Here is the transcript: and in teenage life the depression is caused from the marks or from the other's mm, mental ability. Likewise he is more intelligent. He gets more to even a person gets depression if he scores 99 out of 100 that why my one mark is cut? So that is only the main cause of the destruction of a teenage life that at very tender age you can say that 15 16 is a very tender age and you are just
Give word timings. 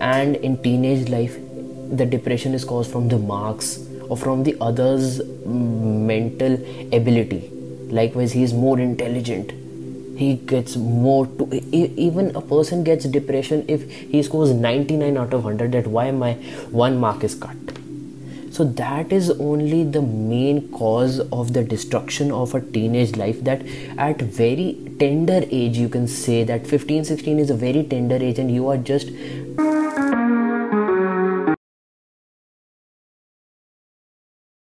and 0.00 0.36
in 0.36 0.60
teenage 0.62 1.08
life 1.08 1.38
the 1.90 2.06
depression 2.06 2.54
is 2.54 2.64
caused 2.64 2.90
from 2.90 3.08
the 3.08 3.18
marks 3.18 3.78
or 4.08 4.16
from 4.16 4.42
the 4.44 4.56
other's 4.60 5.20
mm, 5.20 6.06
mental 6.12 6.54
ability. 6.94 7.50
Likewise 7.88 8.32
he 8.32 8.42
is 8.42 8.52
more 8.54 8.78
intelligent. 8.78 9.52
He 10.16 10.34
gets 10.34 10.76
more 10.76 11.26
to 11.26 11.48
even 11.72 12.34
a 12.36 12.40
person 12.40 12.84
gets 12.84 13.04
depression 13.06 13.64
if 13.68 13.90
he 13.90 14.22
scores 14.22 14.52
99 14.52 15.16
out 15.16 15.32
of 15.32 15.44
100 15.44 15.72
that 15.72 15.86
why 15.86 16.10
my 16.10 16.34
one 16.84 16.98
mark 16.98 17.24
is 17.24 17.34
cut? 17.34 17.56
So 18.50 18.64
that 18.64 19.12
is 19.12 19.30
only 19.30 19.82
the 19.82 20.02
main 20.02 20.70
cause 20.72 21.20
of 21.20 21.54
the 21.54 21.62
destruction 21.64 22.30
of 22.30 22.54
a 22.54 22.60
teenage 22.60 23.16
life 23.16 23.42
that 23.44 23.62
at 23.96 24.20
very 24.20 24.76
tender 24.98 25.42
age 25.50 25.78
you 25.78 25.88
can 25.88 26.06
say 26.06 26.44
that 26.44 26.66
15 26.66 27.06
16 27.06 27.38
is 27.38 27.48
a 27.48 27.54
very 27.54 27.82
tender 27.82 28.16
age 28.16 28.38
and 28.38 28.54
you 28.54 28.68
are 28.68 28.76
just 28.76 29.08